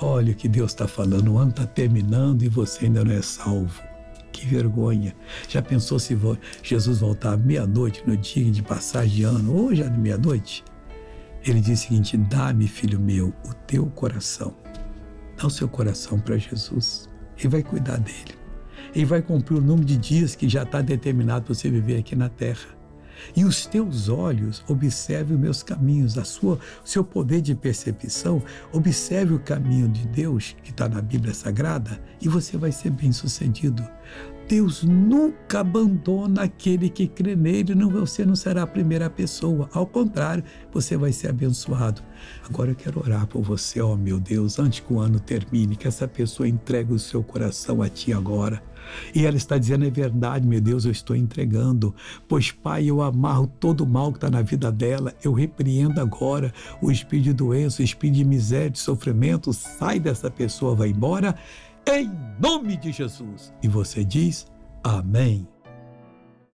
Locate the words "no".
8.04-8.16